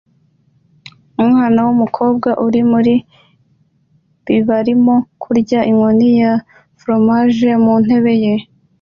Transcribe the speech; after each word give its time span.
Umwana 1.23 1.57
wumukobwa 1.65 2.29
uri 2.45 2.61
muri 2.71 2.93
bib 4.25 4.47
arimo 4.59 4.95
kurya 5.23 5.59
inkoni 5.71 6.09
ya 6.21 6.31
foromaje 6.79 7.49
mu 7.63 7.73
ntebe 7.83 8.13
ye 8.23 8.33